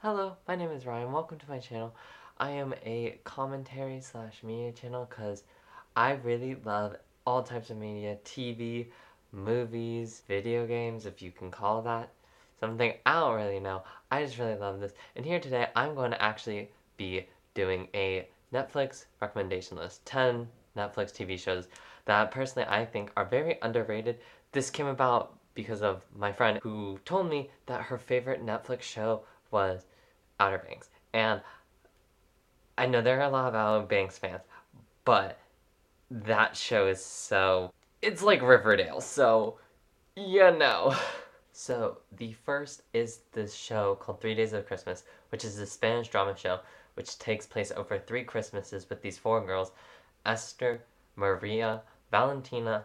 Hello, 0.00 0.36
my 0.46 0.54
name 0.54 0.70
is 0.70 0.86
Ryan. 0.86 1.10
Welcome 1.10 1.40
to 1.40 1.50
my 1.50 1.58
channel. 1.58 1.92
I 2.38 2.52
am 2.52 2.72
a 2.86 3.18
commentary 3.24 4.00
slash 4.00 4.44
media 4.44 4.70
channel 4.70 5.08
because 5.10 5.42
I 5.96 6.12
really 6.12 6.54
love 6.64 6.94
all 7.26 7.42
types 7.42 7.70
of 7.70 7.78
media 7.78 8.16
TV, 8.24 8.90
movies, 9.32 10.22
video 10.28 10.68
games, 10.68 11.04
if 11.04 11.20
you 11.20 11.32
can 11.32 11.50
call 11.50 11.82
that 11.82 12.10
something. 12.60 12.92
I 13.06 13.18
don't 13.18 13.34
really 13.34 13.58
know. 13.58 13.82
I 14.08 14.24
just 14.24 14.38
really 14.38 14.54
love 14.54 14.78
this. 14.78 14.92
And 15.16 15.26
here 15.26 15.40
today, 15.40 15.66
I'm 15.74 15.96
going 15.96 16.12
to 16.12 16.22
actually 16.22 16.70
be 16.96 17.26
doing 17.54 17.88
a 17.92 18.28
Netflix 18.54 19.06
recommendation 19.20 19.78
list 19.78 20.06
10 20.06 20.46
Netflix 20.76 21.10
TV 21.10 21.36
shows 21.36 21.66
that 22.04 22.30
personally 22.30 22.68
I 22.70 22.84
think 22.84 23.10
are 23.16 23.24
very 23.24 23.58
underrated. 23.62 24.20
This 24.52 24.70
came 24.70 24.86
about 24.86 25.36
because 25.54 25.82
of 25.82 26.04
my 26.16 26.30
friend 26.30 26.60
who 26.62 27.00
told 27.04 27.28
me 27.28 27.50
that 27.66 27.82
her 27.82 27.98
favorite 27.98 28.46
Netflix 28.46 28.82
show 28.82 29.22
was 29.50 29.86
Outer 30.40 30.58
Banks. 30.58 30.90
And 31.12 31.40
I 32.76 32.86
know 32.86 33.00
there 33.00 33.18
are 33.20 33.28
a 33.28 33.30
lot 33.30 33.48
of 33.48 33.54
Outer 33.54 33.86
Banks 33.86 34.18
fans, 34.18 34.42
but 35.04 35.38
that 36.10 36.56
show 36.56 36.86
is 36.86 37.04
so. 37.04 37.72
It's 38.02 38.22
like 38.22 38.42
Riverdale, 38.42 39.00
so 39.00 39.58
you 40.16 40.50
know. 40.56 40.94
So, 41.60 41.98
the 42.16 42.34
first 42.34 42.82
is 42.92 43.22
this 43.32 43.52
show 43.52 43.96
called 43.96 44.20
Three 44.20 44.36
Days 44.36 44.52
of 44.52 44.64
Christmas, 44.64 45.02
which 45.30 45.44
is 45.44 45.58
a 45.58 45.66
Spanish 45.66 46.06
drama 46.06 46.36
show 46.36 46.60
which 46.94 47.18
takes 47.18 47.46
place 47.46 47.72
over 47.76 47.98
three 47.98 48.22
Christmases 48.22 48.88
with 48.88 49.02
these 49.02 49.18
four 49.18 49.44
girls 49.44 49.72
Esther, 50.24 50.84
Maria, 51.16 51.82
Valentina, 52.12 52.84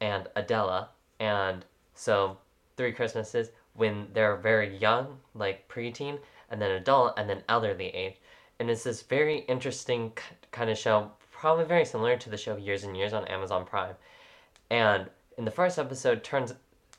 and 0.00 0.26
Adela. 0.34 0.90
And 1.20 1.64
so, 1.94 2.38
three 2.76 2.90
Christmases 2.90 3.50
when 3.78 4.08
they're 4.12 4.36
very 4.36 4.76
young, 4.76 5.18
like 5.34 5.68
preteen, 5.68 6.18
and 6.50 6.60
then 6.60 6.72
adult, 6.72 7.14
and 7.16 7.30
then 7.30 7.42
elderly 7.48 7.86
age. 7.88 8.16
And 8.58 8.68
it's 8.68 8.82
this 8.82 9.02
very 9.02 9.38
interesting 9.40 10.12
kind 10.50 10.68
of 10.68 10.76
show, 10.76 11.12
probably 11.30 11.64
very 11.64 11.84
similar 11.84 12.16
to 12.16 12.28
the 12.28 12.36
show 12.36 12.56
Years 12.56 12.82
and 12.82 12.96
Years 12.96 13.12
on 13.12 13.24
Amazon 13.26 13.64
Prime. 13.64 13.94
And 14.70 15.08
in 15.36 15.44
the 15.44 15.50
first 15.50 15.78
episode, 15.78 16.24
turns 16.24 16.52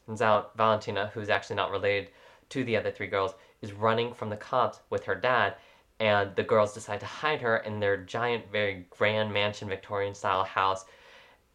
turns 0.07 0.21
out 0.21 0.55
Valentina, 0.55 1.11
who's 1.13 1.29
actually 1.29 1.57
not 1.57 1.69
related 1.69 2.09
to 2.49 2.63
the 2.63 2.77
other 2.77 2.89
three 2.89 3.07
girls, 3.07 3.35
is 3.61 3.73
running 3.73 4.13
from 4.13 4.29
the 4.29 4.37
cops 4.37 4.79
with 4.89 5.03
her 5.03 5.15
dad, 5.15 5.55
and 5.99 6.33
the 6.35 6.43
girls 6.43 6.73
decide 6.73 7.01
to 7.01 7.05
hide 7.05 7.41
her 7.41 7.57
in 7.57 7.79
their 7.79 7.97
giant, 7.97 8.49
very 8.51 8.87
grand 8.89 9.31
mansion 9.31 9.67
Victorian 9.67 10.15
style 10.15 10.45
house. 10.45 10.85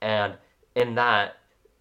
And 0.02 0.34
in 0.76 0.94
that, 0.96 1.38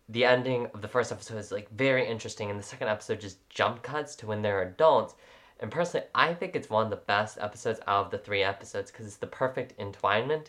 the 0.09 0.25
ending 0.25 0.67
of 0.73 0.81
the 0.81 0.87
first 0.87 1.11
episode 1.11 1.37
is 1.37 1.51
like 1.51 1.69
very 1.71 2.07
interesting, 2.07 2.49
and 2.49 2.59
the 2.59 2.63
second 2.63 2.87
episode 2.87 3.19
just 3.19 3.47
jump 3.49 3.81
cuts 3.83 4.15
to 4.17 4.27
when 4.27 4.41
they're 4.41 4.61
adults 4.61 5.15
and 5.63 5.71
personally, 5.71 6.07
I 6.13 6.33
think 6.33 6.57
it's 6.57 6.69
one 6.69 6.83
of 6.83 6.89
the 6.89 6.97
best 6.97 7.37
episodes 7.39 7.79
out 7.87 8.05
of 8.05 8.11
the 8.11 8.17
three 8.17 8.43
episodes 8.43 8.91
because 8.91 9.05
it's 9.05 9.15
the 9.15 9.27
perfect 9.27 9.79
entwinement 9.79 10.47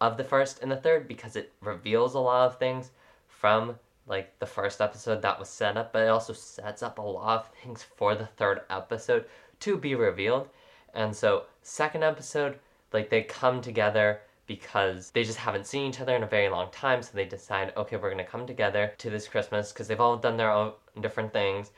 of 0.00 0.16
the 0.16 0.24
first 0.24 0.60
and 0.60 0.70
the 0.70 0.76
third 0.76 1.06
because 1.06 1.36
it 1.36 1.52
reveals 1.60 2.14
a 2.14 2.18
lot 2.18 2.46
of 2.46 2.58
things 2.58 2.90
from 3.28 3.78
like 4.08 4.36
the 4.40 4.46
first 4.46 4.80
episode 4.80 5.22
that 5.22 5.38
was 5.38 5.48
set 5.48 5.76
up, 5.76 5.92
but 5.92 6.02
it 6.02 6.08
also 6.08 6.32
sets 6.32 6.82
up 6.82 6.98
a 6.98 7.02
lot 7.02 7.40
of 7.40 7.50
things 7.62 7.84
for 7.84 8.16
the 8.16 8.26
third 8.26 8.62
episode 8.68 9.26
to 9.60 9.76
be 9.76 9.94
revealed. 9.94 10.48
And 10.92 11.14
so, 11.14 11.44
second 11.62 12.02
episode, 12.02 12.58
like 12.92 13.10
they 13.10 13.22
come 13.22 13.60
together 13.60 14.22
because 14.48 15.10
they 15.12 15.22
just 15.22 15.38
haven't 15.38 15.66
seen 15.66 15.90
each 15.90 16.00
other 16.00 16.16
in 16.16 16.24
a 16.24 16.26
very 16.26 16.48
long 16.48 16.70
time, 16.72 17.02
so 17.02 17.10
they 17.14 17.26
decide, 17.26 17.72
okay, 17.76 17.96
we're 17.96 18.10
gonna 18.10 18.24
come 18.24 18.46
together 18.46 18.92
to 18.98 19.10
this 19.10 19.28
Christmas 19.28 19.70
because 19.70 19.86
they've 19.86 20.00
all 20.00 20.16
done 20.16 20.36
their 20.36 20.50
own 20.50 20.72
different 21.00 21.32
things. 21.32 21.70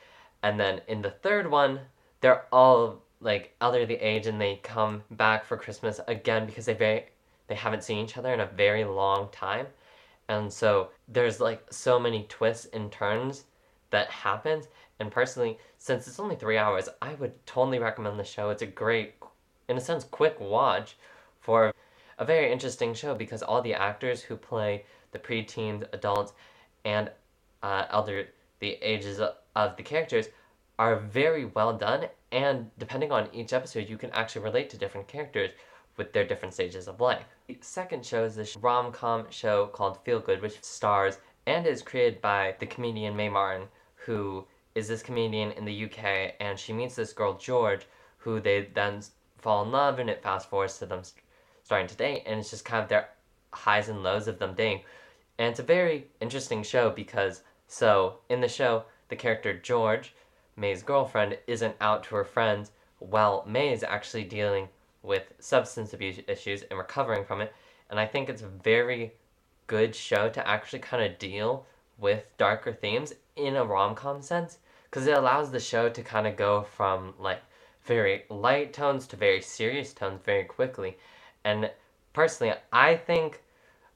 And 0.42 0.58
then 0.58 0.80
in 0.88 1.02
the 1.02 1.10
third 1.10 1.50
one, 1.50 1.80
they're 2.22 2.46
all 2.52 3.02
like 3.20 3.54
elderly 3.60 3.96
age 3.96 4.26
and 4.26 4.40
they 4.40 4.60
come 4.62 5.02
back 5.10 5.44
for 5.44 5.56
Christmas 5.58 6.00
again 6.08 6.46
because 6.46 6.64
they 6.64 6.72
very 6.72 7.06
they 7.48 7.54
haven't 7.56 7.84
seen 7.84 8.04
each 8.04 8.16
other 8.16 8.32
in 8.32 8.40
a 8.40 8.46
very 8.46 8.84
long 8.84 9.28
time. 9.32 9.66
And 10.28 10.52
so 10.52 10.90
there's 11.08 11.40
like 11.40 11.66
so 11.70 11.98
many 11.98 12.24
twists 12.28 12.66
and 12.72 12.90
turns 12.92 13.44
that 13.90 14.08
happens. 14.08 14.68
And 15.00 15.10
personally, 15.10 15.58
since 15.78 16.06
it's 16.06 16.20
only 16.20 16.36
three 16.36 16.56
hours, 16.56 16.88
I 17.02 17.14
would 17.14 17.44
totally 17.46 17.80
recommend 17.80 18.18
the 18.20 18.24
show. 18.24 18.50
It's 18.50 18.62
a 18.62 18.66
great, 18.66 19.14
in 19.68 19.76
a 19.76 19.80
sense, 19.80 20.04
quick 20.04 20.38
watch 20.38 20.96
for 21.40 21.74
a 22.20 22.24
very 22.24 22.52
interesting 22.52 22.92
show 22.92 23.14
because 23.14 23.42
all 23.42 23.62
the 23.62 23.72
actors 23.74 24.20
who 24.20 24.36
play 24.36 24.84
the 25.12 25.18
preteens, 25.18 25.84
adults, 25.94 26.34
and 26.84 27.10
uh, 27.62 27.86
elder 27.90 28.28
the 28.60 28.72
ages 28.82 29.20
of 29.20 29.76
the 29.76 29.82
characters 29.82 30.28
are 30.78 30.96
very 30.96 31.46
well 31.46 31.76
done, 31.76 32.06
and 32.30 32.70
depending 32.78 33.10
on 33.10 33.28
each 33.32 33.54
episode, 33.54 33.88
you 33.88 33.96
can 33.96 34.10
actually 34.10 34.42
relate 34.42 34.68
to 34.70 34.76
different 34.76 35.08
characters 35.08 35.50
with 35.96 36.12
their 36.12 36.26
different 36.26 36.54
stages 36.54 36.88
of 36.88 37.00
life. 37.00 37.24
The 37.48 37.58
second 37.62 38.04
show 38.04 38.24
is 38.24 38.36
this 38.36 38.56
rom 38.56 38.92
com 38.92 39.26
show 39.30 39.66
called 39.66 39.98
Feel 40.04 40.20
Good, 40.20 40.42
which 40.42 40.62
stars 40.62 41.18
and 41.46 41.66
is 41.66 41.82
created 41.82 42.20
by 42.20 42.54
the 42.60 42.66
comedian 42.66 43.16
Mae 43.16 43.30
Martin, 43.30 43.66
who 43.94 44.44
is 44.74 44.88
this 44.88 45.02
comedian 45.02 45.52
in 45.52 45.64
the 45.64 45.84
UK, 45.86 46.34
and 46.38 46.58
she 46.58 46.74
meets 46.74 46.96
this 46.96 47.14
girl 47.14 47.38
George, 47.38 47.86
who 48.18 48.40
they 48.40 48.68
then 48.74 49.02
fall 49.38 49.64
in 49.64 49.72
love, 49.72 49.98
and 49.98 50.10
it 50.10 50.22
fast 50.22 50.50
forwards 50.50 50.78
to 50.78 50.86
them 50.86 51.02
starting 51.70 51.86
to 51.86 51.94
date, 51.94 52.24
and 52.26 52.40
it's 52.40 52.50
just 52.50 52.64
kind 52.64 52.82
of 52.82 52.88
their 52.88 53.08
highs 53.52 53.88
and 53.88 54.02
lows 54.02 54.26
of 54.26 54.40
them 54.40 54.54
dating. 54.54 54.80
And 55.38 55.48
it's 55.48 55.60
a 55.60 55.62
very 55.62 56.08
interesting 56.20 56.64
show 56.64 56.90
because, 56.90 57.42
so, 57.68 58.16
in 58.28 58.40
the 58.40 58.48
show, 58.48 58.86
the 59.08 59.14
character 59.14 59.56
George 59.56 60.12
Mae's 60.56 60.82
girlfriend 60.82 61.38
isn't 61.46 61.76
out 61.80 62.02
to 62.02 62.16
her 62.16 62.24
friends 62.24 62.72
while 62.98 63.44
May 63.46 63.72
is 63.72 63.84
actually 63.84 64.24
dealing 64.24 64.68
with 65.04 65.32
substance 65.38 65.92
abuse 65.92 66.18
issues 66.26 66.62
and 66.62 66.76
recovering 66.76 67.24
from 67.24 67.40
it. 67.40 67.54
And 67.88 68.00
I 68.00 68.06
think 68.06 68.28
it's 68.28 68.42
a 68.42 68.48
very 68.48 69.12
good 69.68 69.94
show 69.94 70.28
to 70.28 70.48
actually 70.48 70.80
kind 70.80 71.04
of 71.04 71.20
deal 71.20 71.66
with 71.98 72.36
darker 72.36 72.72
themes 72.72 73.12
in 73.36 73.54
a 73.54 73.64
rom 73.64 73.94
com 73.94 74.22
sense 74.22 74.58
because 74.86 75.06
it 75.06 75.16
allows 75.16 75.52
the 75.52 75.60
show 75.60 75.88
to 75.88 76.02
kind 76.02 76.26
of 76.26 76.34
go 76.34 76.62
from 76.62 77.14
like 77.20 77.42
very 77.84 78.24
light 78.28 78.72
tones 78.72 79.06
to 79.06 79.14
very 79.14 79.40
serious 79.40 79.94
tones 79.94 80.20
very 80.24 80.42
quickly. 80.42 80.96
And 81.44 81.70
personally, 82.12 82.54
I 82.72 82.96
think 82.96 83.42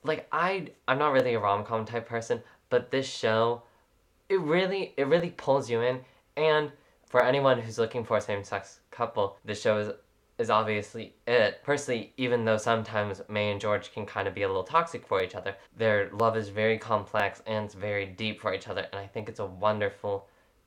like 0.03 0.27
I 0.32 0.69
I'm 0.88 0.99
not 0.99 1.12
really 1.12 1.34
a 1.34 1.41
rom 1.41 1.65
com 1.65 1.84
type 1.84 2.06
person, 2.06 2.43
but 2.71 2.91
this 2.91 3.06
show 3.06 3.62
it 4.28 4.41
really 4.41 4.94
it 4.97 5.06
really 5.06 5.31
pulls 5.31 5.69
you 5.71 5.81
in 5.82 6.00
and 6.37 6.72
for 7.06 7.22
anyone 7.22 7.60
who's 7.60 7.78
looking 7.78 8.05
for 8.05 8.16
a 8.16 8.21
same 8.21 8.43
sex 8.43 8.81
couple, 8.91 9.37
this 9.44 9.60
show 9.60 9.78
is 9.78 9.93
is 10.37 10.50
obviously 10.50 11.15
it. 11.28 11.62
Personally, 11.62 12.12
even 12.16 12.44
though 12.44 12.56
sometimes 12.56 13.22
Mae 13.28 13.53
and 13.53 13.61
George 13.61 13.93
can 13.93 14.05
kind 14.05 14.26
of 14.26 14.34
be 14.34 14.43
a 14.43 14.49
little 14.49 14.65
toxic 14.65 15.06
for 15.06 15.22
each 15.22 15.37
other, 15.37 15.55
their 15.76 16.11
love 16.11 16.37
is 16.37 16.49
very 16.49 16.76
complex 16.76 17.41
and 17.47 17.66
it's 17.66 17.75
very 17.75 18.06
deep 18.06 18.41
for 18.41 18.53
each 18.53 18.66
other, 18.66 18.87
and 18.93 19.00
I 19.00 19.06
think 19.06 19.28
it's 19.28 19.38
a 19.38 19.47
wonderful 19.47 20.26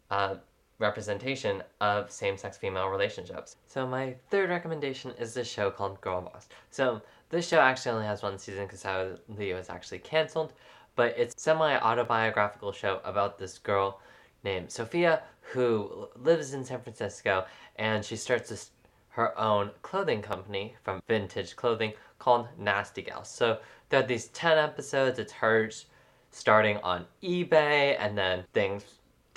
uh, 0.10 0.36
representation 0.80 1.64
of 1.82 2.12
same 2.12 2.38
sex 2.38 2.58
female 2.58 2.88
relationships. 2.90 3.56
So, 3.68 3.88
my 3.88 4.16
third 4.30 4.50
recommendation 4.50 5.12
is 5.20 5.34
this 5.34 5.50
show 5.50 5.72
called 5.72 6.00
Girl 6.02 6.22
Boss. 6.22 6.48
So, 6.70 7.02
this 7.30 7.48
show 7.48 7.60
actually 7.60 7.92
only 7.94 8.06
has 8.06 8.24
one 8.24 8.38
season 8.38 8.66
because 8.66 8.82
sadly 8.82 9.50
it 9.50 9.56
was 9.56 9.70
actually 9.70 10.00
canceled, 10.00 10.54
but 10.96 11.14
it's 11.18 11.42
semi 11.42 11.78
autobiographical 11.78 12.72
show 12.72 13.02
about 13.04 13.38
this 13.38 13.58
girl 13.58 14.00
named 14.44 14.72
Sophia 14.72 15.24
who 15.42 16.08
lives 16.16 16.54
in 16.54 16.64
San 16.64 16.82
Francisco 16.82 17.46
and 17.76 18.04
she 18.04 18.16
starts 18.16 18.50
this, 18.50 18.72
her 19.10 19.38
own 19.38 19.72
clothing 19.82 20.22
company 20.22 20.76
from 20.84 21.02
vintage 21.08 21.56
clothing 21.56 21.94
called 22.20 22.48
Nasty 22.58 23.02
Gal. 23.02 23.24
So 23.24 23.60
there 23.90 24.04
are 24.04 24.08
these 24.08 24.28
10 24.30 24.58
episodes, 24.58 25.20
it's 25.20 25.34
hers 25.34 25.88
starting 26.32 26.78
on 26.78 27.06
eBay 27.24 27.96
and 28.00 28.18
then 28.18 28.44
things 28.54 28.84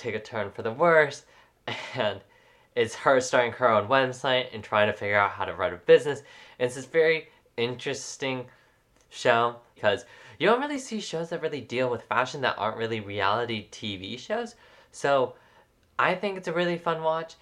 take 0.00 0.14
a 0.14 0.20
turn 0.20 0.50
for 0.50 0.62
the 0.62 0.72
worse 0.72 1.24
and 1.94 2.20
it's 2.74 2.94
her 2.94 3.20
starting 3.20 3.52
her 3.52 3.68
own 3.68 3.88
website 3.88 4.46
and 4.52 4.62
trying 4.62 4.86
to 4.86 4.92
figure 4.92 5.18
out 5.18 5.30
how 5.30 5.44
to 5.44 5.54
run 5.54 5.74
a 5.74 5.76
business. 5.76 6.20
And 6.58 6.66
it's 6.66 6.76
this 6.76 6.86
very 6.86 7.28
interesting 7.56 8.46
show 9.10 9.56
because 9.74 10.04
you 10.38 10.46
don't 10.46 10.60
really 10.60 10.78
see 10.78 11.00
shows 11.00 11.30
that 11.30 11.42
really 11.42 11.60
deal 11.60 11.90
with 11.90 12.02
fashion 12.04 12.40
that 12.42 12.56
aren't 12.58 12.76
really 12.76 13.00
reality 13.00 13.68
TV 13.70 14.18
shows. 14.18 14.54
So 14.92 15.34
I 15.98 16.14
think 16.14 16.38
it's 16.38 16.48
a 16.48 16.52
really 16.52 16.78
fun 16.78 17.02
watch. 17.02 17.34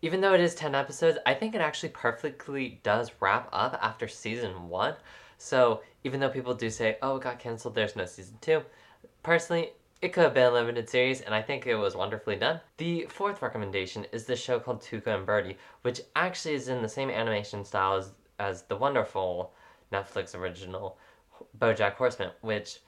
Even 0.00 0.20
though 0.20 0.34
it 0.34 0.40
is 0.40 0.54
10 0.54 0.74
episodes, 0.74 1.18
I 1.26 1.34
think 1.34 1.54
it 1.54 1.60
actually 1.60 1.90
perfectly 1.90 2.80
does 2.82 3.12
wrap 3.20 3.48
up 3.52 3.78
after 3.82 4.08
season 4.08 4.68
one. 4.68 4.94
So 5.38 5.82
even 6.04 6.18
though 6.18 6.28
people 6.28 6.54
do 6.54 6.70
say, 6.70 6.96
oh, 7.02 7.16
it 7.16 7.22
got 7.22 7.38
canceled, 7.38 7.74
there's 7.74 7.96
no 7.96 8.06
season 8.06 8.36
two, 8.40 8.62
personally, 9.22 9.72
it 10.02 10.12
could 10.12 10.24
have 10.24 10.34
been 10.34 10.46
a 10.46 10.50
limited 10.50 10.90
series, 10.90 11.20
and 11.20 11.32
I 11.32 11.40
think 11.40 11.64
it 11.64 11.76
was 11.76 11.94
wonderfully 11.94 12.34
done. 12.34 12.60
The 12.76 13.06
fourth 13.08 13.40
recommendation 13.40 14.04
is 14.10 14.26
this 14.26 14.42
show 14.42 14.58
called 14.58 14.82
Tuca 14.82 15.14
and 15.14 15.24
Bertie, 15.24 15.56
which 15.82 16.00
actually 16.16 16.54
is 16.54 16.68
in 16.68 16.82
the 16.82 16.88
same 16.88 17.08
animation 17.08 17.64
style 17.64 17.94
as, 17.94 18.10
as 18.40 18.62
the 18.62 18.76
wonderful 18.76 19.52
Netflix 19.92 20.34
original 20.34 20.98
BoJack 21.56 21.94
Horseman, 21.94 22.32
which 22.40 22.80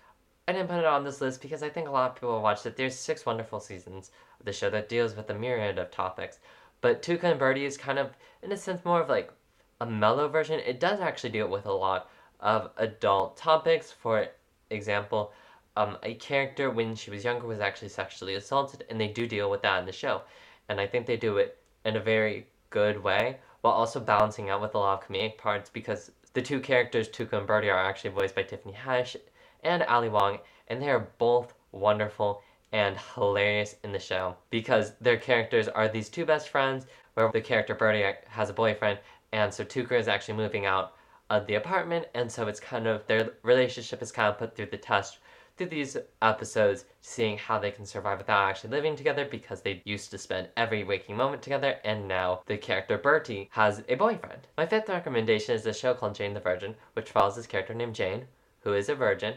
I 0.48 0.52
didn't 0.52 0.68
put 0.68 0.80
it 0.80 0.84
on 0.84 1.04
this 1.04 1.20
list 1.20 1.40
because 1.40 1.62
I 1.62 1.68
think 1.68 1.86
a 1.86 1.92
lot 1.92 2.10
of 2.10 2.16
people 2.16 2.42
watched 2.42 2.66
it. 2.66 2.76
There's 2.76 2.96
six 2.96 3.24
wonderful 3.24 3.60
seasons 3.60 4.10
of 4.40 4.46
the 4.46 4.52
show 4.52 4.68
that 4.70 4.88
deals 4.88 5.14
with 5.14 5.30
a 5.30 5.34
myriad 5.34 5.78
of 5.78 5.92
topics. 5.92 6.40
But 6.80 7.00
Tuca 7.00 7.24
and 7.24 7.38
Bertie 7.38 7.64
is 7.64 7.78
kind 7.78 8.00
of, 8.00 8.10
in 8.42 8.50
a 8.50 8.56
sense, 8.56 8.84
more 8.84 9.00
of 9.00 9.08
like 9.08 9.32
a 9.80 9.86
mellow 9.86 10.26
version. 10.26 10.58
It 10.58 10.80
does 10.80 10.98
actually 10.98 11.30
deal 11.30 11.48
with 11.48 11.64
a 11.64 11.72
lot 11.72 12.10
of 12.40 12.72
adult 12.76 13.36
topics. 13.36 13.92
For 13.92 14.26
example, 14.70 15.32
um, 15.76 15.98
a 16.02 16.14
character 16.14 16.70
when 16.70 16.94
she 16.94 17.10
was 17.10 17.24
younger 17.24 17.46
was 17.46 17.60
actually 17.60 17.88
sexually 17.88 18.34
assaulted, 18.34 18.84
and 18.88 19.00
they 19.00 19.08
do 19.08 19.26
deal 19.26 19.50
with 19.50 19.62
that 19.62 19.80
in 19.80 19.86
the 19.86 19.92
show. 19.92 20.22
And 20.68 20.80
I 20.80 20.86
think 20.86 21.06
they 21.06 21.16
do 21.16 21.38
it 21.38 21.58
in 21.84 21.96
a 21.96 22.00
very 22.00 22.46
good 22.70 23.02
way 23.02 23.38
while 23.60 23.74
also 23.74 24.00
balancing 24.00 24.50
out 24.50 24.60
with 24.60 24.74
a 24.74 24.78
lot 24.78 25.02
of 25.02 25.08
comedic 25.08 25.38
parts 25.38 25.70
because 25.70 26.10
the 26.32 26.42
two 26.42 26.60
characters, 26.60 27.08
Tuca 27.08 27.38
and 27.38 27.46
Bertie, 27.46 27.70
are 27.70 27.78
actually 27.78 28.10
voiced 28.10 28.34
by 28.34 28.42
Tiffany 28.42 28.74
Haddish 28.74 29.16
and 29.62 29.82
Ali 29.84 30.08
Wong, 30.08 30.38
and 30.68 30.82
they 30.82 30.90
are 30.90 31.08
both 31.18 31.54
wonderful 31.72 32.42
and 32.72 32.96
hilarious 33.14 33.76
in 33.84 33.92
the 33.92 33.98
show 33.98 34.36
because 34.50 34.92
their 35.00 35.16
characters 35.16 35.68
are 35.68 35.88
these 35.88 36.08
two 36.08 36.24
best 36.24 36.48
friends 36.48 36.86
where 37.14 37.30
the 37.30 37.40
character 37.40 37.74
Bertie 37.74 38.04
has 38.26 38.50
a 38.50 38.52
boyfriend 38.52 38.98
and 39.32 39.54
so 39.54 39.64
Tuca 39.64 39.92
is 39.92 40.08
actually 40.08 40.34
moving 40.34 40.66
out 40.66 40.94
of 41.30 41.46
the 41.46 41.54
apartment 41.54 42.06
and 42.14 42.30
so 42.30 42.48
it's 42.48 42.58
kind 42.58 42.88
of 42.88 43.06
their 43.06 43.30
relationship 43.42 44.02
is 44.02 44.10
kind 44.10 44.28
of 44.28 44.38
put 44.38 44.56
through 44.56 44.66
the 44.66 44.76
test 44.76 45.18
through 45.56 45.68
these 45.68 45.96
episodes 46.22 46.84
seeing 47.00 47.38
how 47.38 47.58
they 47.58 47.70
can 47.70 47.86
survive 47.86 48.18
without 48.18 48.48
actually 48.48 48.70
living 48.70 48.96
together 48.96 49.26
because 49.30 49.60
they 49.60 49.82
used 49.84 50.10
to 50.10 50.18
spend 50.18 50.48
every 50.56 50.84
waking 50.84 51.16
moment 51.16 51.42
together 51.42 51.78
and 51.84 52.08
now 52.08 52.42
the 52.46 52.56
character 52.56 52.98
Bertie 52.98 53.48
has 53.52 53.82
a 53.88 53.94
boyfriend. 53.94 54.46
My 54.56 54.66
fifth 54.66 54.88
recommendation 54.88 55.54
is 55.54 55.66
a 55.66 55.72
show 55.72 55.94
called 55.94 56.14
Jane 56.14 56.34
the 56.34 56.40
Virgin 56.40 56.74
which 56.94 57.10
follows 57.10 57.36
this 57.36 57.46
character 57.46 57.74
named 57.74 57.94
Jane 57.94 58.26
who 58.60 58.74
is 58.74 58.88
a 58.88 58.94
virgin 58.94 59.34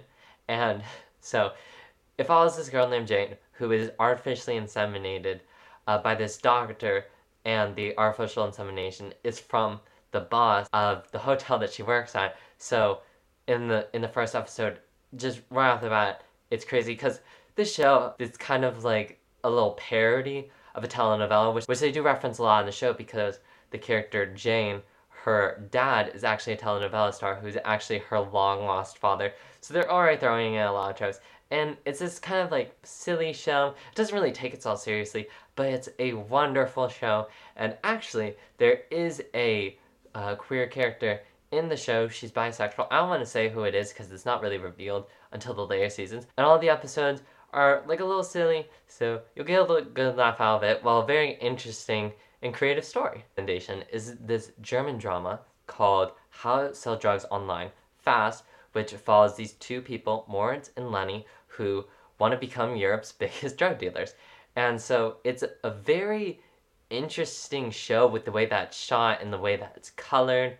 and 0.47 0.81
so 1.21 1.51
it 2.17 2.25
follows 2.25 2.57
this 2.57 2.69
girl 2.69 2.89
named 2.89 3.07
Jane 3.07 3.35
who 3.51 3.71
is 3.71 3.91
artificially 3.99 4.59
inseminated 4.59 5.41
uh, 5.87 5.97
by 5.97 6.15
this 6.15 6.37
doctor, 6.37 7.05
and 7.45 7.75
the 7.75 7.97
artificial 7.97 8.45
insemination 8.45 9.13
is 9.23 9.39
from 9.39 9.79
the 10.11 10.19
boss 10.19 10.67
of 10.73 11.09
the 11.11 11.19
hotel 11.19 11.57
that 11.59 11.71
she 11.71 11.83
works 11.83 12.15
at. 12.15 12.37
So, 12.57 13.01
in 13.47 13.67
the 13.67 13.87
in 13.93 14.01
the 14.01 14.07
first 14.07 14.35
episode, 14.35 14.79
just 15.15 15.41
right 15.49 15.69
off 15.69 15.81
the 15.81 15.89
bat, 15.89 16.23
it's 16.51 16.65
crazy 16.65 16.93
because 16.93 17.21
this 17.55 17.73
show 17.73 18.13
is 18.19 18.37
kind 18.37 18.63
of 18.65 18.83
like 18.83 19.19
a 19.43 19.49
little 19.49 19.71
parody 19.71 20.49
of 20.75 20.83
a 20.83 20.87
telenovela, 20.87 21.53
which 21.53 21.65
which 21.65 21.79
they 21.79 21.91
do 21.91 22.01
reference 22.01 22.37
a 22.37 22.43
lot 22.43 22.61
in 22.61 22.65
the 22.65 22.71
show 22.71 22.93
because 22.93 23.39
the 23.71 23.77
character 23.77 24.25
Jane 24.33 24.81
her 25.27 25.67
dad 25.71 26.11
is 26.15 26.23
actually 26.23 26.53
a 26.53 26.57
telenovela 26.57 27.13
star 27.13 27.35
who's 27.35 27.57
actually 27.65 27.99
her 27.99 28.19
long 28.19 28.63
lost 28.63 28.97
father. 28.97 29.33
So 29.59 29.73
they're 29.73 29.91
already 29.91 30.17
throwing 30.17 30.53
in 30.53 30.61
a 30.61 30.71
lot 30.71 30.91
of 30.91 30.97
tropes. 30.97 31.19
And 31.51 31.75
it's 31.83 31.99
this 31.99 32.17
kind 32.17 32.41
of 32.41 32.49
like 32.49 32.73
silly 32.83 33.33
show. 33.33 33.75
It 33.91 33.95
doesn't 33.95 34.15
really 34.15 34.31
take 34.31 34.53
itself 34.53 34.81
seriously, 34.81 35.27
but 35.55 35.67
it's 35.67 35.89
a 35.99 36.13
wonderful 36.13 36.87
show. 36.87 37.27
And 37.57 37.75
actually, 37.83 38.35
there 38.57 38.83
is 38.89 39.21
a 39.33 39.77
uh, 40.15 40.35
queer 40.35 40.67
character 40.67 41.21
in 41.51 41.69
the 41.69 41.77
show. 41.77 42.07
She's 42.07 42.31
bisexual. 42.31 42.87
I 42.91 42.97
don't 42.97 43.09
want 43.09 43.21
to 43.21 43.29
say 43.29 43.49
who 43.49 43.63
it 43.63 43.75
is 43.75 43.89
because 43.89 44.11
it's 44.11 44.25
not 44.25 44.41
really 44.41 44.57
revealed 44.57 45.05
until 45.31 45.53
the 45.53 45.65
later 45.65 45.89
seasons. 45.89 46.27
And 46.37 46.45
all 46.45 46.59
the 46.59 46.69
episodes 46.69 47.21
are 47.53 47.83
like 47.87 47.99
a 47.99 48.05
little 48.05 48.23
silly, 48.23 48.67
so 48.87 49.21
you'll 49.35 49.45
get 49.45 49.61
a 49.61 49.81
good 49.81 50.17
laugh 50.17 50.41
out 50.41 50.57
of 50.57 50.63
it 50.63 50.83
while 50.83 50.99
a 50.99 51.05
very 51.05 51.33
interesting 51.35 52.11
and 52.41 52.53
creative 52.53 52.85
story. 52.85 53.23
Recommendation 53.35 53.83
is 53.91 54.15
this 54.17 54.51
German 54.61 54.97
drama 54.97 55.39
called 55.65 56.11
How 56.29 56.67
to 56.67 56.75
Sell 56.75 56.97
Drugs 56.97 57.25
Online 57.31 57.71
Fast, 57.97 58.43
which 58.73 58.93
follows 58.93 59.35
these 59.35 59.53
two 59.53 59.81
people, 59.81 60.25
Moritz 60.27 60.71
and 60.77 60.91
Lenny, 60.91 61.25
who 61.47 61.85
want 62.19 62.33
to 62.33 62.37
become 62.37 62.75
Europe's 62.75 63.11
biggest 63.19 63.57
drug 63.57 63.79
dealers. 63.79 64.13
And 64.55 64.79
so 64.79 65.17
it's 65.23 65.43
a 65.63 65.71
very 65.71 66.41
interesting 66.89 67.69
show 67.69 68.07
with 68.07 68.25
the 68.25 68.31
way 68.31 68.45
that 68.45 68.69
it's 68.69 68.77
shot 68.77 69.21
and 69.21 69.31
the 69.31 69.37
way 69.37 69.55
that 69.55 69.73
it's 69.75 69.89
colored 69.91 70.57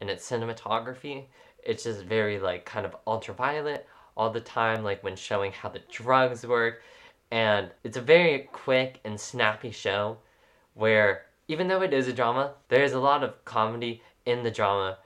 and 0.00 0.10
its 0.10 0.28
cinematography. 0.28 1.24
It's 1.62 1.84
just 1.84 2.02
very 2.04 2.38
like 2.38 2.64
kind 2.64 2.86
of 2.86 2.96
ultraviolet 3.06 3.86
all 4.16 4.30
the 4.30 4.40
time, 4.40 4.82
like 4.82 5.02
when 5.02 5.16
showing 5.16 5.52
how 5.52 5.68
the 5.68 5.82
drugs 5.90 6.46
work. 6.46 6.82
And 7.30 7.70
it's 7.84 7.96
a 7.96 8.02
very 8.02 8.48
quick 8.52 9.00
and 9.04 9.20
snappy 9.20 9.70
show 9.70 10.18
where 10.74 11.26
even 11.48 11.68
though 11.68 11.82
it 11.82 11.92
is 11.92 12.08
a 12.08 12.12
drama, 12.12 12.52
there 12.68 12.84
is 12.84 12.92
a 12.92 13.00
lot 13.00 13.24
of 13.24 13.44
comedy 13.44 14.02
in 14.26 14.42
the 14.42 14.50
drama, 14.50 14.98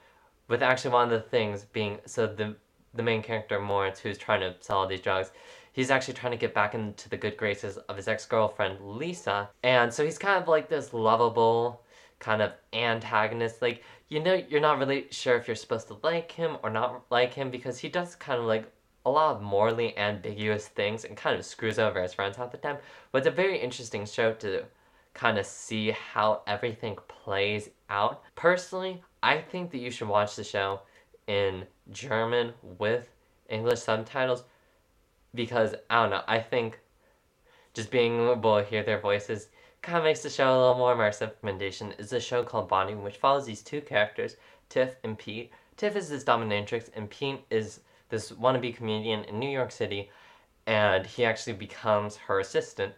with 0.47 0.61
actually 0.61 0.91
one 0.91 1.05
of 1.05 1.09
the 1.09 1.29
things 1.29 1.63
being 1.63 1.99
so 2.05 2.27
the 2.27 2.55
the 2.93 3.03
main 3.03 3.21
character 3.21 3.59
Moritz, 3.59 3.99
who's 3.99 4.17
trying 4.17 4.39
to 4.39 4.55
sell 4.61 4.77
all 4.77 4.87
these 4.87 5.01
drugs, 5.01 5.31
he's 5.73 5.91
actually 5.91 6.13
trying 6.13 6.31
to 6.31 6.37
get 6.37 6.53
back 6.53 6.73
into 6.73 7.09
the 7.09 7.17
good 7.17 7.35
graces 7.35 7.77
of 7.77 7.97
his 7.97 8.07
ex 8.07 8.25
girlfriend 8.25 8.79
Lisa, 8.79 9.49
and 9.63 9.93
so 9.93 10.05
he's 10.05 10.17
kind 10.17 10.41
of 10.41 10.47
like 10.47 10.69
this 10.69 10.93
lovable 10.93 11.81
kind 12.19 12.41
of 12.41 12.53
antagonist. 12.73 13.61
Like 13.61 13.83
you 14.07 14.19
know, 14.19 14.33
you're 14.33 14.61
not 14.61 14.77
really 14.77 15.07
sure 15.09 15.37
if 15.37 15.47
you're 15.47 15.55
supposed 15.55 15.87
to 15.87 15.97
like 16.03 16.31
him 16.31 16.57
or 16.63 16.69
not 16.69 17.05
like 17.09 17.33
him 17.33 17.49
because 17.49 17.79
he 17.79 17.89
does 17.89 18.15
kind 18.15 18.39
of 18.39 18.45
like 18.45 18.71
a 19.05 19.09
lot 19.09 19.35
of 19.35 19.41
morally 19.41 19.97
ambiguous 19.97 20.67
things 20.67 21.05
and 21.05 21.15
kind 21.15 21.37
of 21.37 21.45
screws 21.45 21.79
over 21.79 22.01
his 22.01 22.13
friends 22.13 22.37
half 22.37 22.51
the 22.51 22.57
time. 22.57 22.77
But 23.11 23.19
it's 23.19 23.27
a 23.27 23.31
very 23.31 23.59
interesting 23.59 24.05
show 24.05 24.33
to 24.33 24.63
kind 25.13 25.37
of 25.37 25.45
see 25.45 25.91
how 25.91 26.41
everything 26.45 26.97
plays 27.07 27.69
out. 27.89 28.23
Personally, 28.35 29.01
I 29.23 29.39
think 29.39 29.71
that 29.71 29.79
you 29.79 29.89
should 29.89 30.07
watch 30.07 30.35
the 30.35 30.43
show 30.43 30.81
in 31.27 31.65
German 31.91 32.53
with 32.61 33.09
English 33.49 33.79
subtitles 33.79 34.43
because 35.33 35.75
I 35.89 36.01
don't 36.01 36.11
know, 36.11 36.23
I 36.27 36.39
think 36.39 36.79
just 37.73 37.91
being 37.91 38.29
able 38.29 38.57
to 38.57 38.63
hear 38.63 38.83
their 38.83 38.99
voices 38.99 39.47
kind 39.85 39.99
of 39.99 40.03
makes 40.03 40.21
the 40.21 40.29
show 40.29 40.47
a 40.47 40.57
little 40.57 40.75
more 40.75 40.95
immersive. 40.95 41.29
Recommendation 41.43 41.93
is 41.99 42.11
a 42.11 42.19
show 42.19 42.43
called 42.43 42.67
Bonding, 42.67 43.03
which 43.03 43.17
follows 43.17 43.45
these 43.45 43.61
two 43.61 43.81
characters, 43.81 44.35
Tiff 44.67 44.95
and 45.03 45.17
Pete. 45.17 45.51
Tiff 45.77 45.95
is 45.95 46.09
this 46.09 46.23
dominatrix, 46.23 46.89
and 46.95 47.09
Pete 47.09 47.41
is 47.51 47.81
this 48.09 48.31
wannabe 48.31 48.75
comedian 48.75 49.23
in 49.25 49.39
New 49.39 49.49
York 49.49 49.71
City, 49.71 50.09
and 50.65 51.05
he 51.05 51.23
actually 51.23 51.53
becomes 51.53 52.15
her 52.15 52.39
assistant. 52.39 52.93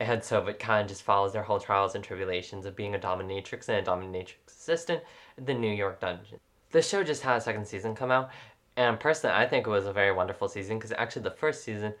And 0.00 0.22
so 0.22 0.46
it 0.46 0.58
kind 0.58 0.82
of 0.82 0.88
just 0.88 1.02
follows 1.02 1.32
their 1.32 1.42
whole 1.42 1.58
trials 1.58 1.94
and 1.94 2.04
tribulations 2.04 2.66
of 2.66 2.76
being 2.76 2.94
a 2.94 2.98
dominatrix 2.98 3.68
and 3.68 3.78
a 3.78 3.90
dominatrix 3.90 4.34
assistant 4.48 5.02
in 5.38 5.46
the 5.46 5.54
New 5.54 5.72
York 5.72 5.98
dungeon. 5.98 6.38
The 6.70 6.82
show 6.82 7.02
just 7.02 7.22
had 7.22 7.38
a 7.38 7.40
second 7.40 7.66
season 7.66 7.94
come 7.94 8.10
out, 8.10 8.30
and 8.76 9.00
personally, 9.00 9.34
I 9.34 9.46
think 9.46 9.66
it 9.66 9.70
was 9.70 9.86
a 9.86 9.92
very 9.94 10.12
wonderful 10.12 10.48
season 10.48 10.76
because 10.76 10.92
actually 10.92 11.22
the 11.22 11.30
first 11.30 11.64
season, 11.64 11.94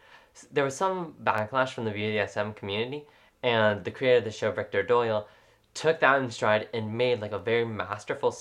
there 0.52 0.64
was 0.64 0.76
some 0.76 1.14
backlash 1.24 1.70
from 1.70 1.86
the 1.86 1.90
BDSM 1.92 2.54
community, 2.54 3.06
and 3.42 3.84
the 3.84 3.90
creator 3.90 4.18
of 4.18 4.24
the 4.24 4.30
show, 4.30 4.52
Rightor 4.52 4.86
Doyle, 4.86 5.28
took 5.74 6.00
that 6.00 6.20
in 6.20 6.30
stride 6.30 6.68
and 6.74 6.96
made 6.96 7.20
like 7.20 7.32
a 7.32 7.38
very 7.38 7.64
masterful 7.64 8.36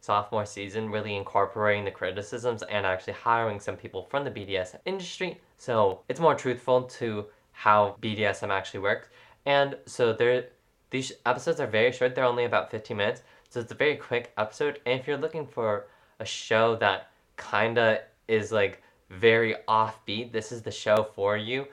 sophomore 0.00 0.44
season, 0.44 0.90
really 0.90 1.16
incorporating 1.16 1.84
the 1.84 1.90
criticisms 1.90 2.62
and 2.64 2.84
actually 2.84 3.12
hiring 3.12 3.60
some 3.60 3.76
people 3.76 4.02
from 4.10 4.24
the 4.24 4.30
BDSM 4.30 4.80
industry. 4.84 5.40
So 5.58 6.00
it's 6.08 6.18
more 6.18 6.34
truthful 6.34 6.82
to 6.82 7.26
how 7.52 7.96
BDSM 8.02 8.50
actually 8.50 8.80
works. 8.80 9.08
And 9.46 9.76
so 9.86 10.12
there, 10.12 10.46
these 10.90 11.12
episodes 11.24 11.60
are 11.60 11.66
very 11.66 11.92
short. 11.92 12.14
They're 12.14 12.24
only 12.24 12.44
about 12.44 12.70
15 12.70 12.96
minutes. 12.96 13.22
So 13.48 13.60
it's 13.60 13.70
a 13.70 13.76
very 13.76 13.96
quick 13.96 14.32
episode. 14.36 14.80
And 14.86 14.98
if 14.98 15.06
you're 15.06 15.16
looking 15.16 15.46
for 15.46 15.86
a 16.18 16.24
show 16.24 16.74
that 16.76 17.10
kinda 17.36 18.02
is 18.26 18.50
like 18.50 18.82
very 19.10 19.54
offbeat, 19.68 20.32
this 20.32 20.50
is 20.50 20.62
the 20.62 20.70
show 20.70 21.04
for 21.14 21.36
you. 21.36 21.66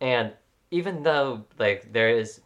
And 0.00 0.32
even 0.70 1.02
though 1.02 1.44
like 1.58 1.92
there 1.92 2.10
is 2.10 2.40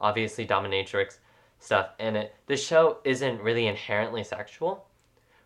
obviously 0.00 0.46
dominatrix 0.46 1.18
stuff 1.58 1.90
in 1.98 2.16
it, 2.16 2.34
the 2.46 2.56
show 2.56 2.98
isn't 3.04 3.40
really 3.40 3.66
inherently 3.66 4.24
sexual, 4.24 4.86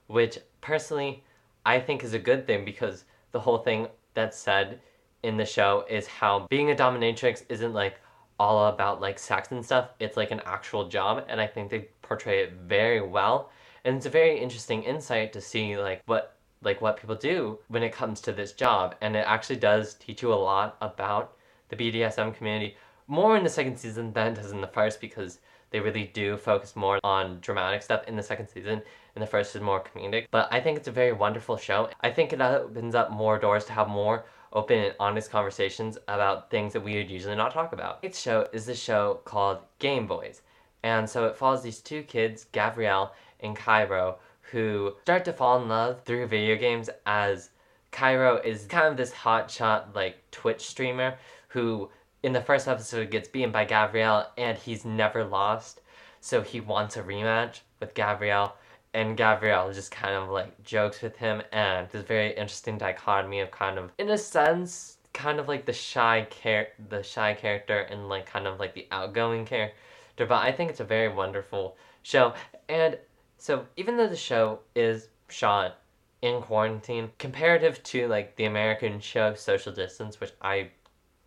which 0.07 0.39
personally 0.61 1.23
I 1.65 1.81
think 1.81 2.03
is 2.03 2.15
a 2.15 2.19
good 2.19 2.47
thing 2.47 2.65
because 2.65 3.05
the 3.33 3.41
whole 3.41 3.59
thing 3.59 3.89
that's 4.15 4.37
said 4.37 4.81
in 5.23 5.37
the 5.37 5.45
show 5.45 5.85
is 5.89 6.07
how 6.07 6.47
being 6.49 6.71
a 6.71 6.75
dominatrix 6.75 7.45
isn't 7.49 7.75
like 7.75 8.01
all 8.39 8.69
about 8.69 9.01
like 9.01 9.19
sex 9.19 9.51
and 9.51 9.65
stuff. 9.65 9.91
It's 10.01 10.17
like 10.17 10.31
an 10.31 10.41
actual 10.47 10.89
job, 10.89 11.25
and 11.29 11.41
I 11.41 11.47
think 11.47 11.71
they 11.71 11.89
portray 12.01 12.43
it 12.43 12.55
very 12.67 13.03
well. 13.03 13.51
And 13.85 13.97
it's 13.97 14.07
a 14.07 14.11
very 14.11 14.39
interesting 14.39 14.83
insight 14.83 15.33
to 15.35 15.41
see 15.41 15.77
like 15.77 16.03
what 16.07 16.37
like 16.63 16.81
what 16.83 16.97
people 16.99 17.15
do 17.15 17.59
when 17.69 17.83
it 17.83 17.93
comes 17.93 18.21
to 18.23 18.33
this 18.33 18.53
job, 18.53 18.95
and 19.01 19.15
it 19.15 19.25
actually 19.27 19.57
does 19.57 19.95
teach 19.95 20.23
you 20.23 20.33
a 20.33 20.35
lot 20.35 20.77
about 20.81 21.37
the 21.71 21.77
BDSM 21.77 22.35
community 22.35 22.77
more 23.07 23.37
in 23.37 23.43
the 23.43 23.51
second 23.51 23.77
season 23.77 24.13
than 24.13 24.29
it 24.29 24.35
does 24.37 24.53
in 24.53 24.61
the 24.61 24.67
first 24.67 25.01
because 25.01 25.41
they 25.71 25.81
really 25.81 26.11
do 26.15 26.37
focus 26.37 26.77
more 26.77 26.99
on 27.03 27.39
dramatic 27.41 27.83
stuff 27.83 28.07
in 28.07 28.17
the 28.17 28.23
second 28.23 28.49
season 28.49 28.83
and 29.15 29.23
the 29.23 29.27
first 29.27 29.55
is 29.57 29.63
more 29.63 29.83
comedic. 29.83 30.27
But 30.31 30.49
I 30.53 30.61
think 30.61 30.77
it's 30.79 30.89
a 30.89 30.93
very 30.93 31.13
wonderful 31.13 31.57
show. 31.57 31.91
I 32.03 32.11
think 32.11 32.33
it 32.33 32.41
opens 32.41 32.95
up 32.95 33.11
more 33.11 33.39
doors 33.39 33.65
to 33.67 33.73
have 33.73 33.89
more 33.89 34.25
open 34.53 34.79
and 34.79 34.95
honest 34.99 35.31
conversations 35.31 35.99
about 36.09 36.51
things 36.51 36.73
that 36.73 36.83
we 36.83 36.97
would 36.97 37.11
usually 37.11 37.37
not 37.37 37.53
talk 37.53 37.73
about. 37.73 37.99
Its 38.03 38.21
show 38.21 38.47
is 38.53 38.67
the 38.67 38.75
show 38.75 39.21
called 39.25 39.59
Game 39.79 40.07
Boys. 40.07 40.43
And 40.83 41.09
so 41.09 41.27
it 41.27 41.37
follows 41.37 41.63
these 41.63 41.81
two 41.81 42.03
kids, 42.03 42.47
Gavreel 42.53 43.11
and 43.41 43.55
Cairo, 43.55 44.19
who 44.41 44.95
start 45.03 45.25
to 45.27 45.33
fall 45.33 45.63
in 45.63 45.69
love 45.69 46.03
through 46.05 46.27
video 46.27 46.57
games 46.57 46.91
as 47.07 47.51
Cairo 47.93 48.37
is 48.39 48.67
kind 48.67 48.87
of 48.87 48.97
this 48.97 49.13
hotshot 49.13 49.95
like 49.95 50.17
Twitch 50.31 50.67
streamer 50.67 51.17
who 51.51 51.91
in 52.23 52.33
the 52.33 52.41
first 52.41 52.69
episode 52.69 53.11
gets 53.11 53.29
beaten 53.29 53.53
by 53.53 53.65
Gavreel 53.65 54.27
and 54.37 54.59
he's 54.59 54.85
never 54.85 55.25
lost. 55.25 55.81
so 56.21 56.43
he 56.43 56.61
wants 56.61 56.97
a 56.97 57.03
rematch 57.03 57.61
with 57.79 57.95
Gavreel 57.95 58.53
and 58.93 59.17
Gavreel 59.17 59.73
just 59.73 59.91
kind 59.91 60.15
of 60.15 60.29
like 60.29 60.63
jokes 60.63 61.01
with 61.01 61.17
him 61.17 61.43
and 61.53 61.89
this 61.91 62.05
very 62.05 62.31
interesting 62.31 62.77
dichotomy 62.77 63.41
of 63.41 63.51
kind 63.51 63.79
of 63.79 63.93
in 63.99 64.11
a 64.11 64.19
sense 64.19 64.99
kind 65.13 65.39
of 65.41 65.49
like 65.49 65.65
the 65.65 65.73
shy 65.73 66.27
char- 66.43 66.69
the 66.89 67.03
shy 67.03 67.35
character 67.35 67.81
and 67.81 68.09
like 68.09 68.27
kind 68.27 68.47
of 68.47 68.59
like 68.61 68.75
the 68.75 68.87
outgoing 68.91 69.45
character 69.45 69.77
but 70.17 70.33
I 70.33 70.53
think 70.53 70.71
it's 70.71 70.81
a 70.81 70.85
very 70.85 71.09
wonderful 71.09 71.77
show 72.03 72.35
and 72.69 72.99
so 73.39 73.67
even 73.77 73.97
though 73.97 74.09
the 74.09 74.17
show 74.17 74.61
is 74.75 75.09
shot 75.29 75.79
in 76.23 76.43
quarantine 76.43 77.11
comparative 77.19 77.83
to 77.85 78.07
like 78.09 78.37
the 78.37 78.45
American 78.45 79.01
show 79.01 79.35
Social 79.35 79.73
Distance 79.73 80.21
which 80.21 80.33
I 80.43 80.69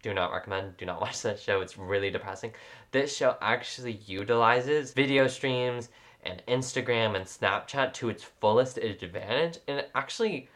do 0.04 0.14
not 0.14 0.32
recommend 0.32 0.78
do 0.78 0.86
not 0.86 1.02
watch 1.02 1.22
that 1.24 1.40
show 1.40 1.62
it's 1.62 1.78
really 1.78 2.12
depressing 2.12 2.52
this 2.92 3.16
show 3.16 3.36
actually 3.42 4.00
utilizes 4.06 4.94
video 4.94 5.28
streams 5.28 5.90
and 6.26 6.42
Instagram 6.48 7.16
and 7.16 7.26
Snapchat 7.26 7.94
to 7.94 8.10
its 8.10 8.24
fullest 8.24 8.78
advantage, 8.78 9.60
and 9.68 9.80
it 9.80 9.92
actually 9.96 10.50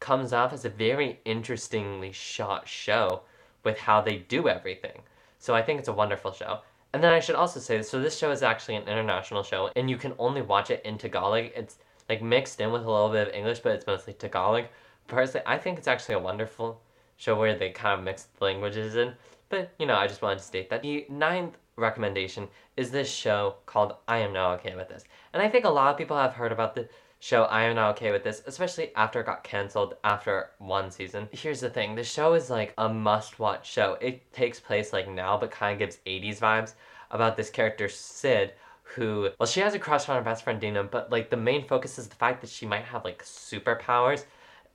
comes 0.00 0.32
off 0.32 0.52
as 0.52 0.64
a 0.64 0.68
very 0.68 1.20
interestingly 1.24 2.12
shot 2.12 2.68
show 2.68 3.22
with 3.62 3.78
how 3.78 4.00
they 4.00 4.18
do 4.28 4.48
everything. 4.48 5.02
So 5.38 5.54
I 5.54 5.62
think 5.62 5.78
it's 5.78 5.88
a 5.88 5.92
wonderful 5.92 6.32
show. 6.32 6.60
And 6.92 7.02
then 7.02 7.12
I 7.12 7.20
should 7.20 7.34
also 7.34 7.60
say, 7.60 7.82
so 7.82 8.00
this 8.00 8.16
show 8.16 8.30
is 8.30 8.42
actually 8.42 8.76
an 8.76 8.88
international 8.88 9.42
show, 9.42 9.70
and 9.74 9.90
you 9.90 9.96
can 9.96 10.14
only 10.18 10.42
watch 10.42 10.70
it 10.70 10.82
in 10.84 10.98
Tagalog. 10.98 11.50
It's 11.56 11.78
like 12.08 12.22
mixed 12.22 12.60
in 12.60 12.72
with 12.72 12.84
a 12.84 12.90
little 12.90 13.10
bit 13.10 13.28
of 13.28 13.34
English, 13.34 13.60
but 13.60 13.72
it's 13.72 13.86
mostly 13.86 14.12
Tagalog. 14.12 14.64
Personally, 15.06 15.44
I 15.46 15.58
think 15.58 15.78
it's 15.78 15.88
actually 15.88 16.14
a 16.16 16.20
wonderful 16.20 16.80
show 17.16 17.38
where 17.38 17.56
they 17.56 17.70
kind 17.70 17.98
of 17.98 18.04
mix 18.04 18.24
the 18.24 18.44
languages 18.44 18.96
in. 18.96 19.14
But, 19.48 19.72
you 19.78 19.86
know, 19.86 19.96
I 19.96 20.06
just 20.06 20.22
wanted 20.22 20.38
to 20.38 20.44
state 20.44 20.70
that. 20.70 20.82
The 20.82 21.06
ninth 21.08 21.56
recommendation 21.76 22.48
is 22.76 22.90
this 22.90 23.10
show 23.10 23.56
called 23.66 23.94
I 24.08 24.18
Am 24.18 24.32
Not 24.32 24.60
Okay 24.60 24.74
With 24.74 24.88
This. 24.88 25.04
And 25.32 25.42
I 25.42 25.48
think 25.48 25.64
a 25.64 25.70
lot 25.70 25.90
of 25.90 25.98
people 25.98 26.16
have 26.16 26.32
heard 26.32 26.52
about 26.52 26.74
the 26.74 26.88
show 27.20 27.44
I 27.44 27.62
Am 27.62 27.76
Not 27.76 27.96
Okay 27.96 28.10
With 28.10 28.24
This, 28.24 28.42
especially 28.46 28.94
after 28.96 29.20
it 29.20 29.26
got 29.26 29.44
canceled 29.44 29.94
after 30.04 30.50
one 30.58 30.90
season. 30.90 31.28
Here's 31.32 31.60
the 31.60 31.70
thing 31.70 31.94
the 31.94 32.04
show 32.04 32.34
is 32.34 32.50
like 32.50 32.74
a 32.78 32.88
must 32.88 33.38
watch 33.38 33.70
show. 33.70 33.96
It 34.00 34.32
takes 34.32 34.60
place 34.60 34.92
like 34.92 35.08
now, 35.08 35.38
but 35.38 35.50
kind 35.50 35.72
of 35.72 35.78
gives 35.78 35.98
80s 36.06 36.38
vibes 36.38 36.74
about 37.10 37.36
this 37.36 37.50
character, 37.50 37.88
Sid. 37.88 38.52
Who, 38.96 39.30
well, 39.40 39.46
she 39.46 39.60
has 39.60 39.74
a 39.74 39.78
crush 39.78 40.08
on 40.08 40.16
her 40.16 40.22
best 40.22 40.44
friend 40.44 40.60
Dina, 40.60 40.84
but 40.84 41.10
like 41.10 41.30
the 41.30 41.36
main 41.36 41.66
focus 41.66 41.98
is 41.98 42.06
the 42.06 42.14
fact 42.14 42.42
that 42.42 42.50
she 42.50 42.66
might 42.66 42.84
have 42.84 43.04
like 43.04 43.24
superpowers, 43.24 44.24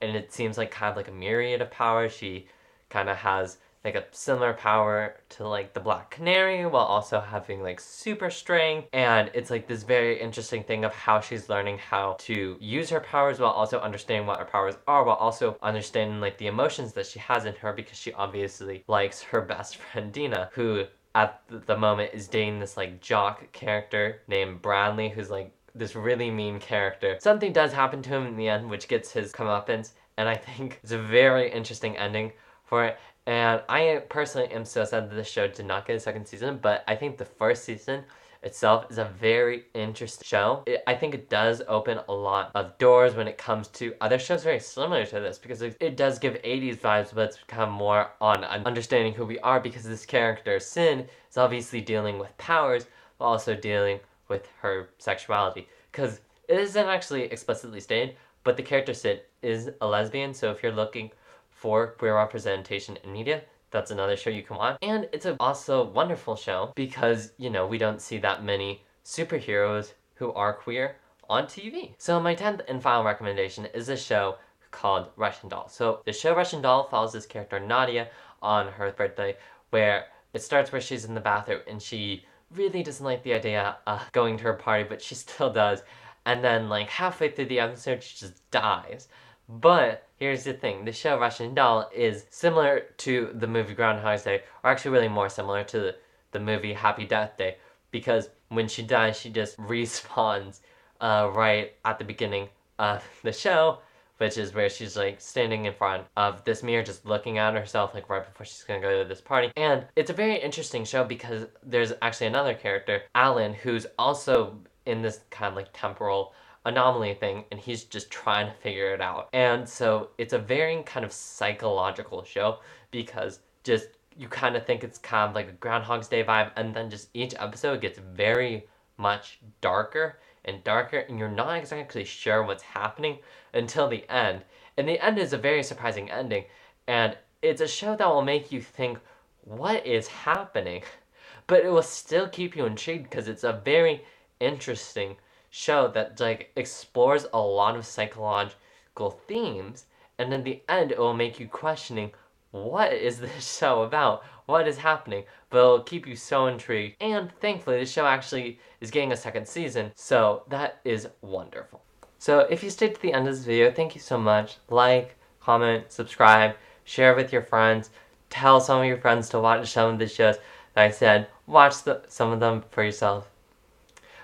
and 0.01 0.15
it 0.15 0.32
seems 0.32 0.58
like 0.58 0.72
kind 0.72 0.91
of 0.91 0.98
like 0.98 1.08
a 1.08 1.12
myriad 1.12 1.62
of 1.62 1.72
powers. 1.72 2.13
She 2.13 2.48
kind 2.89 3.10
of 3.10 3.18
has 3.18 3.58
like 3.86 3.96
a 3.96 4.03
similar 4.12 4.53
power 4.53 5.15
to 5.29 5.48
like 5.48 5.74
the 5.74 5.79
Black 5.79 6.12
Canary 6.12 6.65
while 6.65 6.84
also 6.84 7.20
having 7.20 7.63
like 7.63 7.79
super 7.79 8.29
strength. 8.29 8.89
And 8.91 9.32
it's 9.34 9.50
like 9.50 9.68
this 9.68 9.84
very 9.84 10.20
interesting 10.20 10.63
thing 10.63 10.84
of 10.84 10.94
how 10.94 11.22
she's 11.22 11.48
learning 11.48 11.77
how 11.77 12.18
to 12.20 12.58
use 12.60 12.89
her 12.89 13.00
powers 13.00 13.39
while 13.39 13.51
also 13.51 13.79
understanding 13.79 14.27
what 14.27 14.39
her 14.39 14.46
powers 14.46 14.75
are, 14.88 15.03
while 15.03 15.15
also 15.15 15.58
understanding 15.62 16.20
like 16.20 16.38
the 16.38 16.48
emotions 16.48 16.94
that 16.94 17.06
she 17.06 17.20
has 17.20 17.46
in 17.46 17.56
her 17.56 17.72
because 17.72 17.98
she 17.98 18.12
obviously 18.13 18.84
likes 18.88 19.22
her 19.22 19.41
best 19.41 19.77
friend 19.77 20.12
Dina, 20.12 20.50
who 20.53 20.86
at 21.15 21.41
the 21.50 21.77
moment 21.77 22.12
is 22.13 22.27
dating 22.27 22.60
this 22.60 22.77
like 22.77 23.01
jock 23.01 23.51
character 23.53 24.22
named 24.27 24.62
Bradley, 24.62 25.10
who's 25.10 25.29
like 25.29 25.51
this 25.75 25.95
really 25.95 26.31
mean 26.31 26.59
character. 26.59 27.17
Something 27.21 27.53
does 27.53 27.73
happen 27.73 28.01
to 28.03 28.09
him 28.09 28.25
in 28.25 28.35
the 28.35 28.49
end, 28.49 28.69
which 28.69 28.88
gets 28.88 29.11
his 29.11 29.31
comeuppance, 29.31 29.91
and 30.17 30.27
I 30.27 30.35
think 30.35 30.79
it's 30.83 30.91
a 30.91 31.01
very 31.01 31.51
interesting 31.51 31.97
ending 31.97 32.31
for 32.65 32.85
it. 32.85 32.97
And 33.25 33.61
I 33.69 34.03
personally 34.09 34.51
am 34.51 34.65
so 34.65 34.85
sad 34.85 35.09
that 35.09 35.15
the 35.15 35.23
show 35.23 35.47
did 35.47 35.65
not 35.65 35.85
get 35.85 35.95
a 35.95 35.99
second 35.99 36.25
season, 36.25 36.59
but 36.61 36.83
I 36.88 36.95
think 36.95 37.17
the 37.17 37.25
first 37.25 37.63
season 37.63 38.03
itself 38.41 38.85
is 38.89 38.97
a 38.97 39.05
very 39.19 39.65
interesting 39.73 40.25
show. 40.25 40.63
It, 40.65 40.81
I 40.88 40.95
think 40.95 41.13
it 41.13 41.29
does 41.29 41.61
open 41.67 41.99
a 42.07 42.13
lot 42.13 42.51
of 42.55 42.77
doors 42.77 43.15
when 43.15 43.27
it 43.27 43.38
comes 43.38 43.67
to 43.69 43.93
other 44.01 44.17
shows 44.17 44.43
very 44.43 44.59
similar 44.59 45.05
to 45.05 45.19
this 45.19 45.38
because 45.38 45.61
it, 45.61 45.75
it 45.79 45.97
does 45.97 46.19
give 46.19 46.41
80s 46.41 46.77
vibes, 46.77 47.13
but 47.13 47.29
it's 47.29 47.38
become 47.38 47.71
more 47.71 48.11
on 48.21 48.43
understanding 48.43 49.13
who 49.13 49.25
we 49.25 49.39
are 49.39 49.59
because 49.59 49.83
this 49.83 50.05
character, 50.05 50.59
Sin, 50.59 51.07
is 51.29 51.38
obviously 51.38 51.81
dealing 51.81 52.17
with 52.17 52.35
powers 52.38 52.88
but 53.17 53.25
also 53.25 53.55
dealing 53.55 53.99
with 54.29 54.48
her 54.62 54.89
sexuality. 54.98 55.67
Because 55.91 56.21
it 56.48 56.59
isn't 56.59 56.88
actually 56.88 57.24
explicitly 57.24 57.79
stated, 57.79 58.15
but 58.43 58.55
the 58.55 58.63
character 58.63 58.93
Sid 58.93 59.21
is 59.41 59.69
a 59.81 59.88
lesbian, 59.88 60.33
so 60.33 60.51
if 60.51 60.63
you're 60.63 60.71
looking 60.71 61.12
for 61.59 61.88
queer 61.88 62.15
representation 62.15 62.98
in 63.03 63.12
media. 63.12 63.41
That's 63.71 63.91
another 63.91 64.15
show 64.15 64.29
you 64.29 64.43
can 64.43 64.55
watch. 64.55 64.77
And 64.81 65.07
it's 65.12 65.25
a 65.25 65.36
also 65.39 65.83
wonderful 65.83 66.36
show 66.36 66.71
because, 66.75 67.33
you 67.38 67.50
know, 67.50 67.67
we 67.67 67.77
don't 67.77 68.01
see 68.01 68.17
that 68.19 68.43
many 68.43 68.81
superheroes 69.03 69.93
who 70.15 70.31
are 70.33 70.53
queer 70.53 70.95
on 71.29 71.45
TV. 71.45 71.93
So 71.98 72.19
my 72.19 72.33
10th 72.33 72.62
and 72.67 72.81
final 72.81 73.03
recommendation 73.03 73.65
is 73.74 73.89
a 73.89 73.98
show 73.98 74.38
called 74.71 75.07
Russian 75.17 75.50
Doll. 75.50 75.67
So 75.67 76.01
the 76.05 76.13
show 76.13 76.33
Russian 76.33 76.62
Doll 76.62 76.88
follows 76.88 77.13
this 77.13 77.25
character 77.25 77.59
Nadia 77.59 78.07
on 78.41 78.67
her 78.67 78.91
birthday 78.91 79.36
where 79.69 80.05
it 80.33 80.41
starts 80.41 80.71
where 80.71 80.81
she's 80.81 81.05
in 81.05 81.13
the 81.13 81.21
bathroom 81.21 81.62
and 81.67 81.81
she 81.81 82.25
really 82.53 82.84
doesn't 82.84 83.06
like 83.06 83.24
the 83.24 83.34
idea 83.34 83.77
of 83.86 84.12
going 84.12 84.38
to 84.38 84.44
her 84.46 84.53
party, 84.53 84.86
but 84.88 85.01
she 85.01 85.15
still 85.15 85.51
does. 85.51 85.84
And 86.25 86.44
then 86.44 86.70
like 86.70 86.89
halfway 86.89 87.29
through 87.32 87.46
the 87.46 87.60
episode, 87.60 88.03
she 88.03 88.18
just 88.18 88.50
dies. 88.51 89.08
But 89.48 90.08
here's 90.18 90.44
the 90.44 90.53
thing 90.53 90.86
the 90.86 90.91
show 90.91 91.20
Russian 91.20 91.56
Doll 91.56 91.89
is 91.94 92.25
similar 92.29 92.82
to 92.98 93.32
the 93.34 93.48
movie 93.48 93.74
Groundhog's 93.74 94.24
Day, 94.24 94.44
or 94.63 94.70
actually, 94.70 94.91
really 94.91 95.08
more 95.08 95.29
similar 95.29 95.63
to 95.63 95.79
the, 95.79 95.96
the 96.32 96.39
movie 96.39 96.74
Happy 96.74 97.06
Death 97.06 97.36
Day, 97.38 97.58
because 97.89 98.29
when 98.50 98.68
she 98.68 98.84
dies, 98.84 99.20
she 99.20 99.32
just 99.32 99.58
respawns 99.62 100.60
uh, 101.01 101.32
right 101.34 101.74
at 101.84 101.98
the 101.98 102.06
beginning 102.06 102.50
of 102.77 103.03
the 103.24 103.32
show, 103.32 103.79
which 104.19 104.38
is 104.38 104.53
where 104.53 104.69
she's 104.69 104.95
like 104.95 105.19
standing 105.19 105.65
in 105.65 105.73
front 105.73 106.05
of 106.15 106.43
this 106.43 106.61
mirror, 106.61 106.83
just 106.83 107.05
looking 107.05 107.38
at 107.38 107.53
herself, 107.53 107.93
like 107.93 108.09
right 108.09 108.25
before 108.25 108.45
she's 108.45 108.63
gonna 108.63 108.79
go 108.79 109.01
to 109.01 109.07
this 109.07 109.21
party. 109.21 109.51
And 109.57 109.85
it's 109.95 110.09
a 110.09 110.13
very 110.13 110.38
interesting 110.39 110.85
show 110.85 111.03
because 111.03 111.47
there's 111.63 111.93
actually 112.01 112.27
another 112.27 112.53
character, 112.53 113.01
Alan, 113.15 113.53
who's 113.53 113.88
also 113.97 114.57
in 114.85 115.01
this 115.01 115.21
kind 115.29 115.49
of 115.49 115.55
like 115.55 115.69
temporal 115.73 116.33
anomaly 116.65 117.13
thing 117.13 117.45
and 117.51 117.59
he's 117.59 117.85
just 117.85 118.11
trying 118.11 118.47
to 118.47 118.53
figure 118.53 118.93
it 118.93 119.01
out. 119.01 119.29
And 119.33 119.67
so 119.67 120.09
it's 120.17 120.33
a 120.33 120.39
very 120.39 120.83
kind 120.83 121.05
of 121.05 121.11
psychological 121.11 122.23
show 122.23 122.59
because 122.91 123.39
just 123.63 123.88
you 124.17 124.27
kind 124.27 124.57
of 124.57 124.65
think 124.65 124.83
it's 124.83 124.97
kind 124.97 125.29
of 125.29 125.35
like 125.35 125.47
a 125.47 125.53
Groundhog's 125.53 126.09
Day 126.09 126.23
vibe 126.23 126.51
and 126.57 126.73
then 126.73 126.89
just 126.89 127.09
each 127.13 127.33
episode 127.39 127.79
gets 127.79 127.99
very 127.99 128.67
much 128.97 129.39
darker 129.61 130.19
and 130.46 130.63
darker 130.63 131.00
and 131.00 131.19
you're 131.19 131.29
not 131.29 131.58
exactly 131.58 132.03
sure 132.03 132.43
what's 132.43 132.63
happening 132.63 133.19
until 133.53 133.88
the 133.88 134.10
end. 134.10 134.43
And 134.77 134.88
the 134.88 135.03
end 135.03 135.17
is 135.17 135.34
a 135.34 135.38
very 135.38 135.63
surprising 135.63 136.10
ending 136.10 136.46
and 136.88 137.17
it's 137.41 137.62
a 137.62 137.67
show 137.67 137.96
that 137.96 138.08
will 138.08 138.22
make 138.22 138.51
you 138.51 138.62
think 138.62 139.00
what 139.41 139.86
is 139.86 140.08
happening 140.08 140.84
but 141.48 141.63
it 141.63 141.69
will 141.69 141.81
still 141.81 142.27
keep 142.27 142.55
you 142.55 142.65
intrigued 142.65 143.10
because 143.10 143.27
it's 143.27 143.43
a 143.43 143.62
very 143.65 144.03
interesting 144.39 145.15
show 145.50 145.88
that 145.88 146.19
like 146.19 146.51
explores 146.55 147.25
a 147.34 147.39
lot 147.39 147.75
of 147.75 147.86
psychological 147.86 149.12
themes 149.27 149.86
and 150.17 150.34
in 150.34 150.43
the 150.43 150.62
end 150.69 150.91
it 150.91 151.00
will 151.00 151.13
make 151.13 151.39
you 151.39 151.48
questioning 151.48 152.12
what 152.51 152.94
is 152.94 153.20
this 153.20 153.58
show 153.58 153.84
about? 153.84 154.24
What 154.46 154.68
is 154.68 154.77
happening? 154.77 155.24
But 155.50 155.60
it'll 155.60 155.82
keep 155.82 156.08
you 156.08 156.15
so 156.15 156.48
intrigued. 156.48 156.96
And 157.01 157.32
thankfully 157.39 157.79
the 157.79 157.86
show 157.86 158.06
actually 158.06 158.60
is 158.82 158.91
getting 158.91 159.12
a 159.12 159.18
second 159.18 159.48
season 159.48 159.91
so 159.96 160.44
that 160.50 160.79
is 160.84 161.08
wonderful. 161.22 161.82
So 162.18 162.39
if 162.41 162.63
you 162.63 162.70
stayed 162.70 162.96
to 162.96 163.01
the 163.01 163.13
end 163.13 163.27
of 163.27 163.36
this 163.36 163.46
video 163.46 163.72
thank 163.72 163.96
you 163.96 164.01
so 164.01 164.18
much. 164.18 164.58
Like 164.70 165.15
comment 165.39 165.91
subscribe 165.91 166.56
share 166.84 167.15
with 167.15 167.32
your 167.32 167.44
friends. 167.44 167.91
Tell 168.29 168.60
some 168.60 168.82
of 168.82 168.88
your 168.88 168.98
friends 168.98 169.29
to 169.29 169.39
watch 169.39 169.70
some 169.72 169.94
of 169.94 170.00
the 170.00 170.08
shows. 170.08 170.38
That 170.74 170.86
i 170.86 170.91
said 170.91 171.27
watch 171.48 171.84
the, 171.84 172.01
some 172.08 172.32
of 172.32 172.39
them 172.39 172.63
for 172.72 172.84
yourself. 172.84 173.29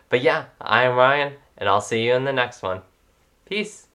But 0.09 0.21
yeah, 0.21 0.45
I 0.61 0.83
am 0.83 0.95
Ryan, 0.95 1.33
and 1.57 1.67
I'll 1.67 1.81
see 1.81 2.05
you 2.05 2.13
in 2.13 2.23
the 2.23 2.33
next 2.33 2.61
one. 2.61 2.81
Peace. 3.45 3.83